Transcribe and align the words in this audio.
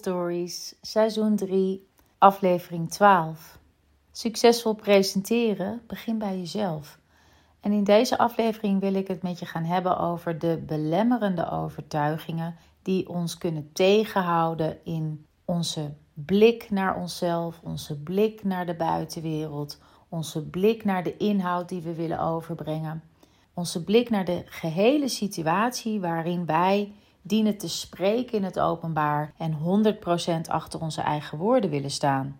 Stories, 0.00 0.74
seizoen 0.80 1.36
3, 1.36 1.86
aflevering 2.18 2.90
12. 2.90 3.58
Succesvol 4.12 4.74
presenteren 4.74 5.82
begin 5.86 6.18
bij 6.18 6.38
jezelf. 6.38 6.98
En 7.60 7.72
in 7.72 7.84
deze 7.84 8.18
aflevering 8.18 8.80
wil 8.80 8.94
ik 8.94 9.08
het 9.08 9.22
met 9.22 9.38
je 9.38 9.46
gaan 9.46 9.64
hebben 9.64 9.98
over 9.98 10.38
de 10.38 10.62
belemmerende 10.66 11.50
overtuigingen 11.50 12.56
die 12.82 13.08
ons 13.08 13.38
kunnen 13.38 13.72
tegenhouden 13.72 14.84
in 14.84 15.26
onze 15.44 15.92
blik 16.14 16.70
naar 16.70 16.96
onszelf, 16.96 17.60
onze 17.62 18.02
blik 18.02 18.44
naar 18.44 18.66
de 18.66 18.76
buitenwereld, 18.76 19.78
onze 20.08 20.46
blik 20.46 20.84
naar 20.84 21.02
de 21.02 21.16
inhoud 21.16 21.68
die 21.68 21.82
we 21.82 21.94
willen 21.94 22.20
overbrengen, 22.20 23.02
onze 23.54 23.84
blik 23.84 24.10
naar 24.10 24.24
de 24.24 24.42
gehele 24.46 25.08
situatie 25.08 26.00
waarin 26.00 26.46
wij 26.46 26.92
dienen 27.22 27.58
te 27.58 27.68
spreken 27.68 28.38
in 28.38 28.44
het 28.44 28.60
openbaar 28.60 29.32
en 29.36 29.56
100% 30.46 30.50
achter 30.50 30.80
onze 30.80 31.00
eigen 31.00 31.38
woorden 31.38 31.70
willen 31.70 31.90
staan. 31.90 32.38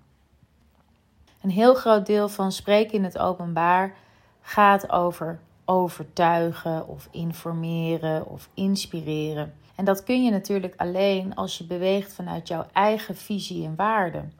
Een 1.42 1.50
heel 1.50 1.74
groot 1.74 2.06
deel 2.06 2.28
van 2.28 2.52
spreken 2.52 2.94
in 2.94 3.04
het 3.04 3.18
openbaar 3.18 3.94
gaat 4.40 4.90
over 4.90 5.40
overtuigen 5.64 6.88
of 6.88 7.08
informeren 7.10 8.26
of 8.26 8.48
inspireren. 8.54 9.54
En 9.74 9.84
dat 9.84 10.04
kun 10.04 10.24
je 10.24 10.30
natuurlijk 10.30 10.74
alleen 10.76 11.34
als 11.34 11.58
je 11.58 11.64
beweegt 11.64 12.14
vanuit 12.14 12.48
jouw 12.48 12.66
eigen 12.72 13.16
visie 13.16 13.64
en 13.64 13.76
waarden. 13.76 14.32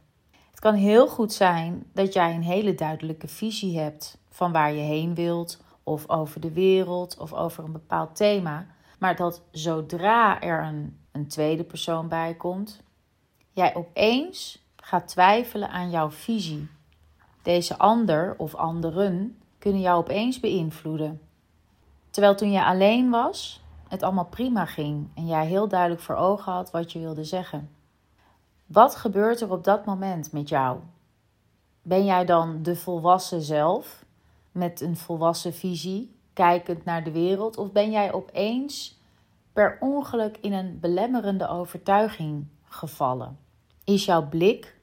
Het 0.51 0.61
kan 0.61 0.75
heel 0.75 1.09
goed 1.09 1.33
zijn 1.33 1.85
dat 1.93 2.13
jij 2.13 2.35
een 2.35 2.43
hele 2.43 2.75
duidelijke 2.75 3.29
visie 3.29 3.79
hebt 3.79 4.19
van 4.29 4.53
waar 4.53 4.73
je 4.73 4.81
heen 4.81 5.15
wilt, 5.15 5.59
of 5.83 6.09
over 6.09 6.41
de 6.41 6.53
wereld, 6.53 7.19
of 7.19 7.33
over 7.33 7.65
een 7.65 7.73
bepaald 7.73 8.17
thema. 8.17 8.67
Maar 9.01 9.17
dat 9.17 9.43
zodra 9.51 10.41
er 10.41 10.63
een, 10.63 10.99
een 11.13 11.27
tweede 11.27 11.65
persoon 11.65 12.09
bij 12.09 12.35
komt, 12.35 12.83
jij 13.53 13.75
opeens 13.75 14.65
gaat 14.77 15.09
twijfelen 15.09 15.71
aan 15.71 15.91
jouw 15.91 16.11
visie. 16.11 16.69
Deze 17.43 17.79
ander 17.79 18.35
of 18.37 18.55
anderen 18.55 19.39
kunnen 19.59 19.81
jou 19.81 19.99
opeens 19.99 20.41
beïnvloeden. 20.41 21.21
Terwijl 22.11 22.35
toen 22.35 22.51
je 22.51 22.65
alleen 22.65 23.11
was, 23.11 23.63
het 23.89 24.03
allemaal 24.03 24.27
prima 24.27 24.65
ging 24.65 25.09
en 25.15 25.27
jij 25.27 25.47
heel 25.47 25.69
duidelijk 25.69 26.01
voor 26.01 26.17
ogen 26.17 26.53
had 26.53 26.71
wat 26.71 26.93
je 26.93 26.99
wilde 26.99 27.25
zeggen. 27.25 27.71
Wat 28.67 28.97
gebeurt 28.97 29.41
er 29.41 29.53
op 29.53 29.65
dat 29.65 29.85
moment 29.85 30.33
met 30.33 30.49
jou? 30.49 30.79
Ben 31.83 32.05
jij 32.05 32.25
dan 32.25 32.63
de 32.63 32.77
volwassen 32.77 33.43
zelf 33.43 34.05
met 34.53 34.81
een 34.81 34.97
volwassen 34.97 35.55
visie, 35.55 36.15
kijkend 36.41 36.85
naar 36.85 37.05
de 37.05 37.11
wereld, 37.11 37.57
of 37.57 37.73
ben 37.73 37.91
jij 37.91 38.13
opeens 38.13 38.99
per 39.53 39.77
ongeluk 39.81 40.37
in 40.41 40.53
een 40.53 40.81
belemmerende 40.81 41.49
overtuiging 41.49 42.47
gevallen? 42.65 43.39
Is 43.85 44.05
jouw 44.05 44.29
blik 44.29 44.77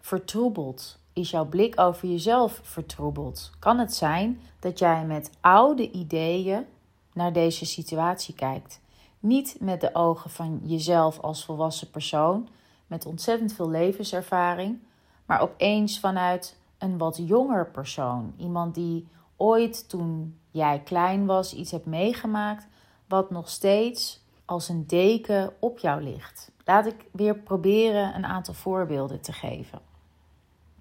vertroebeld? 0.00 0.98
Is 1.12 1.30
jouw 1.30 1.44
blik 1.44 1.80
over 1.80 2.08
jezelf 2.08 2.60
vertroebeld? 2.62 3.50
Kan 3.58 3.78
het 3.78 3.94
zijn 3.94 4.40
dat 4.60 4.78
jij 4.78 5.04
met 5.04 5.30
oude 5.40 5.90
ideeën 5.90 6.66
naar 7.12 7.32
deze 7.32 7.66
situatie 7.66 8.34
kijkt? 8.34 8.80
Niet 9.20 9.56
met 9.60 9.80
de 9.80 9.94
ogen 9.94 10.30
van 10.30 10.60
jezelf 10.62 11.20
als 11.20 11.44
volwassen 11.44 11.90
persoon, 11.90 12.48
met 12.86 13.06
ontzettend 13.06 13.52
veel 13.52 13.70
levenservaring, 13.70 14.78
maar 15.26 15.40
opeens 15.40 16.00
vanuit 16.00 16.56
een 16.78 16.98
wat 16.98 17.16
jonger 17.16 17.66
persoon. 17.66 18.34
Iemand 18.36 18.74
die 18.74 19.08
ooit 19.36 19.88
toen 19.88 20.38
jij 20.50 20.80
klein 20.84 21.26
was 21.26 21.54
iets 21.54 21.70
hebt 21.70 21.86
meegemaakt 21.86 22.66
wat 23.08 23.30
nog 23.30 23.48
steeds 23.48 24.24
als 24.44 24.68
een 24.68 24.86
deken 24.86 25.52
op 25.58 25.78
jou 25.78 26.02
ligt. 26.02 26.50
Laat 26.64 26.86
ik 26.86 27.04
weer 27.12 27.34
proberen 27.34 28.14
een 28.14 28.26
aantal 28.26 28.54
voorbeelden 28.54 29.20
te 29.20 29.32
geven. 29.32 29.80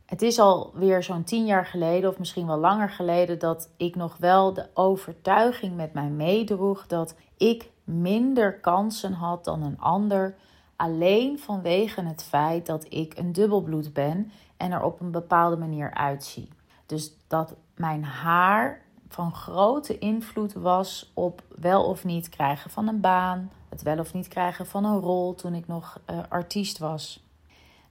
Het 0.06 0.22
is 0.22 0.40
alweer 0.40 1.04
zo'n 1.04 1.24
tien 1.24 1.46
jaar 1.46 1.66
geleden, 1.66 2.10
of 2.10 2.20
misschien 2.20 2.48
wel 2.48 2.58
langer 2.58 2.90
geleden, 2.90 3.40
dat 3.40 3.70
ik 3.78 3.96
nog 3.96 4.18
wel 4.18 4.54
de 4.54 4.68
overtuiging 4.74 5.76
met 5.76 5.94
mij 5.94 6.10
meedroeg 6.10 6.88
dat 6.88 7.16
ik 7.38 7.70
minder 7.84 8.60
kansen 8.60 9.14
had 9.14 9.44
dan 9.44 9.64
een 9.64 9.80
ander. 9.80 10.36
Alleen 10.76 11.40
vanwege 11.40 12.02
het 12.02 12.24
feit 12.24 12.66
dat 12.66 12.86
ik 12.90 13.18
een 13.18 13.32
dubbelbloed 13.32 13.94
ben 13.94 14.32
en 14.58 14.72
er 14.72 14.84
op 14.84 15.00
een 15.00 15.12
bepaalde 15.12 15.58
manier 15.58 15.94
uitzie. 15.94 16.50
Dus 16.86 17.12
dat 17.28 17.56
mijn 17.76 18.04
haar 18.04 18.82
van 19.10 19.34
grote 19.34 19.98
invloed 19.98 20.54
was 20.54 21.12
op 21.14 21.44
wel 21.56 21.86
of 21.86 22.04
niet 22.04 22.30
krijgen 22.30 22.70
van 22.70 22.88
een 22.88 23.00
baan, 23.00 23.52
het 23.70 23.82
wel 23.82 24.00
of 24.00 24.14
niet 24.14 24.28
krijgen 24.28 24.66
van 24.66 24.86
een 24.86 25.00
rol 25.00 25.36
toen 25.36 25.54
ik 25.54 25.68
nog 25.68 26.00
uh, 26.10 26.20
artiest 26.30 26.78
was. 26.78 27.24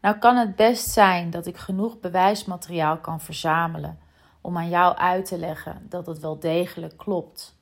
Nou 0.01 0.17
kan 0.17 0.37
het 0.37 0.57
best 0.57 0.91
zijn 0.91 1.31
dat 1.31 1.47
ik 1.47 1.57
genoeg 1.57 2.01
bewijsmateriaal 2.01 2.99
kan 2.99 3.21
verzamelen 3.21 3.99
om 4.41 4.57
aan 4.57 4.69
jou 4.69 4.97
uit 4.97 5.25
te 5.25 5.39
leggen 5.39 5.87
dat 5.89 6.07
het 6.07 6.19
wel 6.19 6.39
degelijk 6.39 6.97
klopt. 6.97 7.55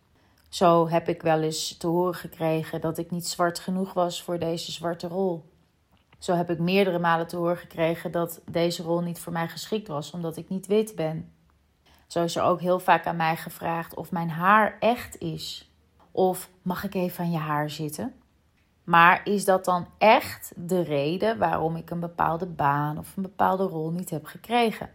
Zo 0.48 0.88
heb 0.88 1.08
ik 1.08 1.22
wel 1.22 1.40
eens 1.40 1.76
te 1.76 1.86
horen 1.86 2.14
gekregen 2.14 2.80
dat 2.80 2.98
ik 2.98 3.10
niet 3.10 3.28
zwart 3.28 3.58
genoeg 3.58 3.92
was 3.92 4.22
voor 4.22 4.38
deze 4.38 4.72
zwarte 4.72 5.08
rol. 5.08 5.51
Zo 6.22 6.34
heb 6.34 6.50
ik 6.50 6.58
meerdere 6.58 6.98
malen 6.98 7.26
te 7.26 7.36
horen 7.36 7.56
gekregen 7.56 8.12
dat 8.12 8.40
deze 8.50 8.82
rol 8.82 9.00
niet 9.00 9.18
voor 9.18 9.32
mij 9.32 9.48
geschikt 9.48 9.88
was 9.88 10.10
omdat 10.10 10.36
ik 10.36 10.48
niet 10.48 10.66
wit 10.66 10.94
ben. 10.96 11.32
Zo 12.06 12.22
is 12.24 12.36
er 12.36 12.42
ook 12.42 12.60
heel 12.60 12.78
vaak 12.78 13.06
aan 13.06 13.16
mij 13.16 13.36
gevraagd 13.36 13.94
of 13.94 14.10
mijn 14.10 14.30
haar 14.30 14.76
echt 14.80 15.20
is. 15.20 15.70
Of 16.10 16.50
mag 16.62 16.84
ik 16.84 16.94
even 16.94 17.24
aan 17.24 17.30
je 17.30 17.38
haar 17.38 17.70
zitten? 17.70 18.14
Maar 18.84 19.20
is 19.24 19.44
dat 19.44 19.64
dan 19.64 19.86
echt 19.98 20.52
de 20.56 20.82
reden 20.82 21.38
waarom 21.38 21.76
ik 21.76 21.90
een 21.90 22.00
bepaalde 22.00 22.46
baan 22.46 22.98
of 22.98 23.16
een 23.16 23.22
bepaalde 23.22 23.64
rol 23.64 23.90
niet 23.90 24.10
heb 24.10 24.24
gekregen? 24.24 24.90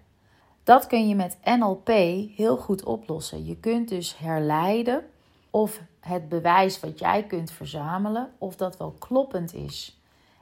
Dat 0.63 0.87
kun 0.87 1.07
je 1.07 1.16
met 1.16 1.37
NLP 1.43 1.87
heel 2.35 2.57
goed 2.57 2.83
oplossen. 2.83 3.45
Je 3.45 3.57
kunt 3.57 3.89
dus 3.89 4.17
herleiden 4.17 5.03
of 5.49 5.81
het 5.99 6.29
bewijs 6.29 6.79
wat 6.79 6.99
jij 6.99 7.23
kunt 7.23 7.51
verzamelen, 7.51 8.31
of 8.37 8.55
dat 8.55 8.77
wel 8.77 8.91
kloppend 8.91 9.53
is. 9.53 9.97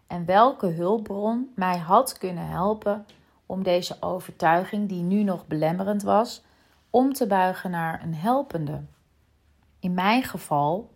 En 0.08 0.26
welke 0.26 0.68
hulpbron 0.68 1.52
mij 1.56 1.78
had 1.78 2.18
kunnen 2.18 2.48
helpen 2.48 3.06
om 3.46 3.64
deze 3.64 3.98
overtuiging, 4.00 4.90
die 4.90 5.02
nu 5.02 5.24
nog 5.24 5.48
belemmerend 5.48 6.04
was, 6.04 6.44
om 6.90 7.14
te 7.14 7.28
buigen 7.28 7.72
naar 7.72 8.04
een 8.04 8.16
helpende. 8.16 8.84
In 9.80 9.94
mijn 9.94 10.24
geval 10.24 10.90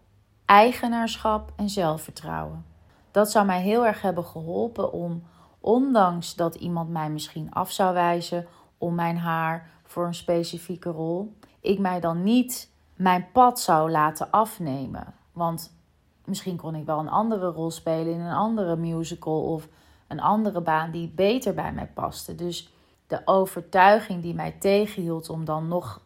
eigenaarschap 0.46 1.52
en 1.56 1.70
zelfvertrouwen. 1.70 2.66
Dat 3.12 3.32
zou 3.32 3.46
mij 3.46 3.62
heel 3.62 3.86
erg 3.86 4.02
hebben 4.02 4.26
geholpen 4.26 4.92
om, 4.92 5.24
ondanks 5.60 6.36
dat 6.36 6.56
iemand 6.56 6.90
mij 6.90 7.10
misschien 7.10 7.52
af 7.54 7.72
zou 7.72 7.94
wijzen 7.94 8.48
om 8.78 8.96
mijn 8.96 9.18
haar 9.18 9.70
voor 9.84 10.06
een 10.06 10.14
specifieke 10.16 10.90
rol, 10.90 11.34
ik 11.62 11.80
mij 11.80 12.00
dan 12.00 12.24
niet 12.24 12.72
mijn 12.96 13.28
pad 13.32 13.60
zou 13.60 13.92
laten 13.92 14.32
afnemen. 14.32 15.14
Want 15.32 15.74
misschien 16.26 16.58
kon 16.58 16.76
ik 16.76 16.86
wel 16.86 17.00
een 17.00 17.10
andere 17.10 17.48
rol 17.48 17.72
spelen 17.72 18.14
in 18.14 18.20
een 18.20 18.36
andere 18.36 18.76
musical 18.76 19.44
of 19.44 19.68
een 20.08 20.20
andere 20.20 20.62
baan 20.62 20.92
die 20.92 21.08
beter 21.08 21.54
bij 21.54 21.74
mij 21.74 21.88
paste. 21.88 22.36
Dus 22.36 22.74
de 23.08 23.22
overtuiging 23.26 24.22
die 24.22 24.34
mij 24.34 24.52
tegenhield 24.52 25.30
om 25.30 25.46
dan 25.46 25.68
nog 25.68 26.02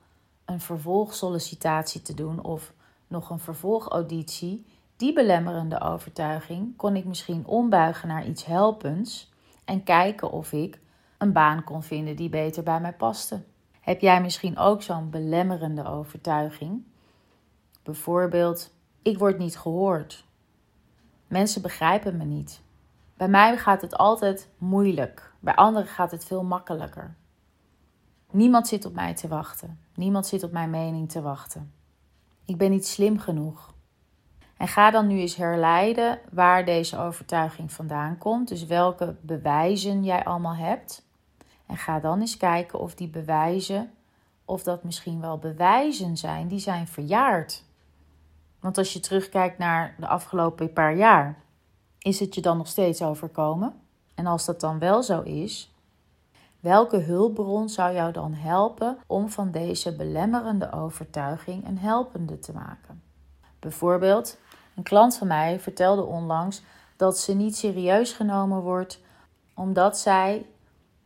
een 0.46 0.60
vervolgsollicitatie 0.60 2.02
te 2.02 2.14
doen 2.14 2.44
of 2.44 2.74
nog 3.08 3.30
een 3.30 3.40
vervolgauditie, 3.40 4.66
die 4.96 5.14
belemmerende 5.14 5.82
overtuiging 5.82 6.76
kon 6.76 6.96
ik 6.96 7.06
misschien 7.06 7.46
ombuigen 7.46 8.08
naar 8.08 8.28
iets 8.28 8.46
helpends 8.46 9.32
en 9.66 9.84
kijken 9.84 10.32
of 10.32 10.52
ik 10.52 10.80
een 11.18 11.32
baan 11.32 11.64
kon 11.64 11.84
vinden 11.84 12.16
die 12.16 12.30
beter 12.30 12.64
bij 12.64 12.80
mij 12.80 12.94
paste. 12.94 13.42
Heb 13.80 14.02
jij 14.02 14.22
misschien 14.22 14.58
ook 14.58 14.82
zo'n 14.82 15.10
belemmerende 15.10 15.86
overtuiging? 15.86 16.84
Bijvoorbeeld, 17.84 18.72
ik 19.04 19.18
word 19.18 19.38
niet 19.38 19.58
gehoord. 19.58 20.26
Mensen 21.28 21.62
begrijpen 21.62 22.18
me 22.18 22.24
niet. 22.24 22.62
Bij 23.18 23.28
mij 23.28 23.58
gaat 23.58 23.82
het 23.82 23.98
altijd 23.98 24.50
moeilijk. 24.58 25.34
Bij 25.40 25.56
anderen 25.56 25.88
gaat 25.88 26.12
het 26.12 26.26
veel 26.26 26.44
makkelijker. 26.44 27.16
Niemand 28.32 28.68
zit 28.68 28.86
op 28.86 28.94
mij 28.94 29.14
te 29.14 29.28
wachten. 29.28 29.80
Niemand 29.96 30.28
zit 30.28 30.44
op 30.44 30.52
mijn 30.52 30.70
mening 30.70 31.12
te 31.12 31.22
wachten. 31.22 31.74
Ik 32.46 32.58
ben 32.58 32.72
niet 32.72 32.88
slim 32.88 33.20
genoeg. 33.20 33.74
En 34.58 34.68
ga 34.68 34.92
dan 34.92 35.08
nu 35.08 35.20
eens 35.20 35.36
herleiden 35.36 36.20
waar 36.32 36.66
deze 36.66 36.98
overtuiging 36.98 37.72
vandaan 37.72 38.18
komt. 38.18 38.48
Dus 38.48 38.66
welke 38.66 39.16
bewijzen 39.22 40.04
jij 40.04 40.24
allemaal 40.24 40.56
hebt. 40.56 41.06
En 41.66 41.78
ga 41.78 42.00
dan 42.00 42.20
eens 42.20 42.38
kijken 42.38 42.80
of 42.80 42.96
die 42.96 43.10
bewijzen, 43.10 43.92
of 44.46 44.64
dat 44.64 44.84
misschien 44.84 45.22
wel 45.22 45.38
bewijzen 45.38 46.18
zijn 46.18 46.48
die 46.48 46.60
zijn 46.60 46.88
verjaard. 46.88 47.63
Want 48.64 48.78
als 48.78 48.94
je 48.94 49.00
terugkijkt 49.00 49.58
naar 49.58 49.96
de 50.00 50.08
afgelopen 50.08 50.74
paar 50.74 50.96
jaar, 50.96 51.38
is 52.00 52.20
het 52.20 52.36
je 52.36 52.42
dan 52.42 52.58
nog 52.58 52.68
steeds 52.68 53.02
overkomen? 53.02 53.74
En 54.16 54.26
als 54.26 54.46
dat 54.46 54.60
dan 54.60 54.80
wel 54.80 55.04
zo 55.04 55.22
is, 55.22 55.74
welke 56.60 56.98
hulpbron 56.98 57.70
zou 57.70 57.94
jou 57.94 58.12
dan 58.12 58.34
helpen 58.34 58.98
om 59.08 59.30
van 59.30 59.52
deze 59.52 59.96
belemmerende 59.96 60.72
overtuiging 60.72 61.68
een 61.68 61.78
helpende 61.78 62.40
te 62.40 62.54
maken? 62.54 63.04
Bijvoorbeeld, 63.60 64.38
een 64.76 64.84
klant 64.84 65.16
van 65.16 65.28
mij 65.28 65.60
vertelde 65.60 66.04
onlangs 66.04 66.62
dat 66.96 67.18
ze 67.18 67.34
niet 67.34 67.58
serieus 67.58 68.12
genomen 68.12 68.62
wordt 68.62 69.00
omdat 69.54 69.98
zij 69.98 70.46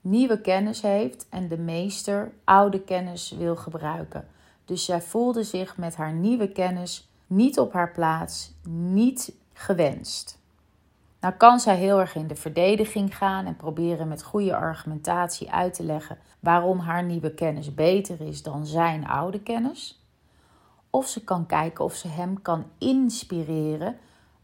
nieuwe 0.02 0.42
kennis 0.42 0.82
heeft 0.82 1.28
en 1.30 1.48
de 1.48 1.58
meester 1.58 2.32
oude 2.44 2.82
kennis 2.82 3.32
wil 3.32 3.56
gebruiken. 3.56 4.28
Dus 4.66 4.86
zij 4.86 5.02
voelde 5.02 5.44
zich 5.44 5.78
met 5.78 5.96
haar 5.96 6.14
nieuwe 6.14 6.52
kennis 6.52 7.07
niet 7.28 7.60
op 7.60 7.74
haar 7.74 7.92
plaats, 7.92 8.54
niet 8.68 9.34
gewenst. 9.54 10.40
Nou 11.20 11.34
kan 11.34 11.60
zij 11.60 11.76
heel 11.76 12.00
erg 12.00 12.16
in 12.16 12.28
de 12.28 12.36
verdediging 12.36 13.18
gaan 13.18 13.46
en 13.46 13.56
proberen 13.56 14.08
met 14.08 14.24
goede 14.24 14.56
argumentatie 14.56 15.52
uit 15.52 15.74
te 15.74 15.84
leggen 15.84 16.18
waarom 16.40 16.80
haar 16.80 17.04
nieuwe 17.04 17.34
kennis 17.34 17.74
beter 17.74 18.22
is 18.22 18.44
dan 18.44 18.66
zijn 18.66 19.08
oude 19.08 19.40
kennis. 19.40 20.06
Of 20.90 21.08
ze 21.08 21.24
kan 21.24 21.46
kijken 21.46 21.86
of 21.86 21.94
ze 21.94 22.08
hem 22.08 22.42
kan 22.42 22.66
inspireren 22.78 23.98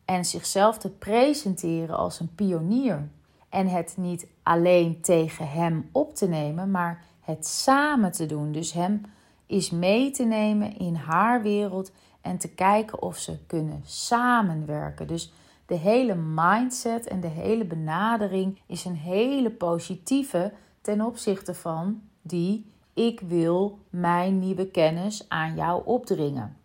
en 0.05 0.25
zichzelf 0.25 0.77
te 0.77 0.89
presenteren 0.89 1.97
als 1.97 2.19
een 2.19 2.35
pionier. 2.35 3.09
En 3.49 3.67
het 3.67 3.93
niet 3.97 4.27
alleen 4.43 5.01
tegen 5.01 5.49
hem 5.49 5.89
op 5.91 6.15
te 6.15 6.27
nemen, 6.27 6.71
maar 6.71 7.03
het 7.19 7.47
samen 7.47 8.11
te 8.11 8.25
doen. 8.25 8.51
Dus 8.51 8.71
hem 8.71 9.01
is 9.45 9.69
mee 9.69 10.11
te 10.11 10.23
nemen 10.23 10.77
in 10.77 10.95
haar 10.95 11.41
wereld 11.41 11.91
en 12.23 12.37
te 12.37 12.49
kijken 12.49 13.01
of 13.01 13.17
ze 13.17 13.45
kunnen 13.45 13.81
samenwerken. 13.85 15.07
Dus 15.07 15.33
de 15.65 15.75
hele 15.75 16.15
mindset 16.15 17.07
en 17.07 17.19
de 17.19 17.27
hele 17.27 17.65
benadering 17.65 18.59
is 18.65 18.85
een 18.85 18.95
hele 18.95 19.51
positieve 19.51 20.53
ten 20.81 21.01
opzichte 21.01 21.53
van 21.53 22.01
die 22.21 22.71
ik 22.93 23.19
wil 23.19 23.79
mijn 23.89 24.39
nieuwe 24.39 24.67
kennis 24.67 25.29
aan 25.29 25.55
jou 25.55 25.85
opdringen. 25.85 26.57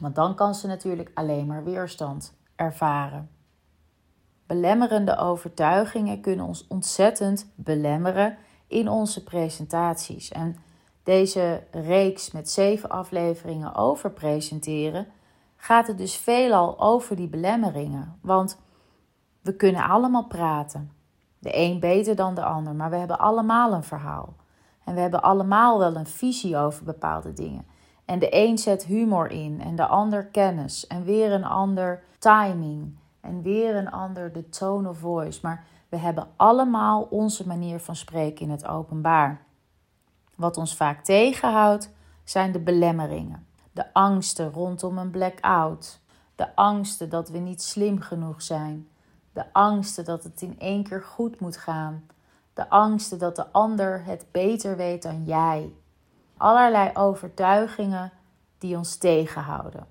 Want 0.00 0.14
dan 0.14 0.34
kan 0.34 0.54
ze 0.54 0.66
natuurlijk 0.66 1.10
alleen 1.14 1.46
maar 1.46 1.64
weerstand 1.64 2.34
ervaren. 2.56 3.30
Belemmerende 4.46 5.16
overtuigingen 5.16 6.20
kunnen 6.20 6.46
ons 6.46 6.66
ontzettend 6.68 7.52
belemmeren 7.54 8.36
in 8.66 8.88
onze 8.88 9.22
presentaties. 9.24 10.28
En 10.28 10.56
deze 11.02 11.62
reeks 11.70 12.30
met 12.30 12.50
zeven 12.50 12.90
afleveringen 12.90 13.74
over 13.74 14.10
presenteren 14.10 15.06
gaat 15.56 15.86
het 15.86 15.98
dus 15.98 16.16
veelal 16.16 16.80
over 16.80 17.16
die 17.16 17.28
belemmeringen. 17.28 18.18
Want 18.20 18.58
we 19.40 19.56
kunnen 19.56 19.88
allemaal 19.88 20.26
praten. 20.26 20.90
De 21.38 21.56
een 21.56 21.80
beter 21.80 22.16
dan 22.16 22.34
de 22.34 22.44
ander, 22.44 22.74
maar 22.74 22.90
we 22.90 22.96
hebben 22.96 23.18
allemaal 23.18 23.72
een 23.72 23.82
verhaal. 23.82 24.34
En 24.84 24.94
we 24.94 25.00
hebben 25.00 25.22
allemaal 25.22 25.78
wel 25.78 25.96
een 25.96 26.06
visie 26.06 26.56
over 26.56 26.84
bepaalde 26.84 27.32
dingen. 27.32 27.66
En 28.04 28.18
de 28.18 28.28
een 28.30 28.58
zet 28.58 28.84
humor 28.84 29.30
in 29.30 29.60
en 29.60 29.76
de 29.76 29.86
ander 29.86 30.24
kennis 30.26 30.86
en 30.86 31.04
weer 31.04 31.32
een 31.32 31.44
ander 31.44 32.02
timing 32.18 32.96
en 33.20 33.42
weer 33.42 33.76
een 33.76 33.90
ander 33.90 34.32
de 34.32 34.48
tone 34.48 34.88
of 34.88 34.98
voice. 34.98 35.38
Maar 35.42 35.64
we 35.88 35.96
hebben 35.96 36.28
allemaal 36.36 37.06
onze 37.10 37.46
manier 37.46 37.80
van 37.80 37.96
spreken 37.96 38.44
in 38.44 38.50
het 38.50 38.66
openbaar. 38.66 39.44
Wat 40.36 40.56
ons 40.56 40.76
vaak 40.76 41.04
tegenhoudt 41.04 41.90
zijn 42.24 42.52
de 42.52 42.60
belemmeringen. 42.60 43.46
De 43.72 43.92
angsten 43.92 44.52
rondom 44.52 44.98
een 44.98 45.10
blackout. 45.10 46.00
De 46.34 46.56
angsten 46.56 47.08
dat 47.08 47.28
we 47.28 47.38
niet 47.38 47.62
slim 47.62 48.00
genoeg 48.00 48.42
zijn. 48.42 48.88
De 49.32 49.52
angsten 49.52 50.04
dat 50.04 50.24
het 50.24 50.42
in 50.42 50.58
één 50.58 50.82
keer 50.82 51.02
goed 51.02 51.40
moet 51.40 51.56
gaan. 51.56 52.06
De 52.54 52.68
angsten 52.68 53.18
dat 53.18 53.36
de 53.36 53.46
ander 53.46 54.04
het 54.04 54.26
beter 54.30 54.76
weet 54.76 55.02
dan 55.02 55.24
jij. 55.24 55.72
Allerlei 56.36 56.90
overtuigingen 56.94 58.12
die 58.58 58.76
ons 58.76 58.96
tegenhouden. 58.96 59.86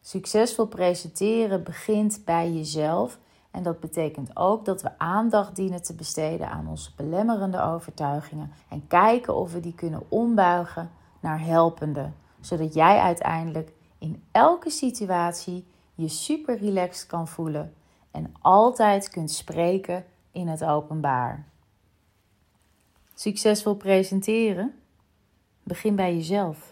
Succesvol 0.00 0.66
presenteren 0.66 1.62
begint 1.62 2.24
bij 2.24 2.52
jezelf 2.52 3.18
en 3.50 3.62
dat 3.62 3.80
betekent 3.80 4.36
ook 4.36 4.64
dat 4.64 4.82
we 4.82 4.98
aandacht 4.98 5.56
dienen 5.56 5.82
te 5.82 5.94
besteden 5.94 6.50
aan 6.50 6.68
onze 6.68 6.90
belemmerende 6.96 7.62
overtuigingen 7.62 8.52
en 8.68 8.86
kijken 8.86 9.36
of 9.36 9.52
we 9.52 9.60
die 9.60 9.74
kunnen 9.74 10.02
ombuigen 10.08 10.90
naar 11.20 11.40
helpende, 11.40 12.10
zodat 12.40 12.74
jij 12.74 12.98
uiteindelijk 12.98 13.72
in 13.98 14.22
elke 14.32 14.70
situatie 14.70 15.66
je 15.94 16.08
super 16.08 16.58
relaxed 16.58 17.06
kan 17.06 17.28
voelen 17.28 17.74
en 18.10 18.32
altijd 18.40 19.08
kunt 19.08 19.30
spreken 19.30 20.04
in 20.32 20.48
het 20.48 20.64
openbaar. 20.64 21.46
Succesvol 23.14 23.74
presenteren? 23.74 24.74
Begin 25.62 25.96
bij 25.96 26.14
jezelf. 26.14 26.67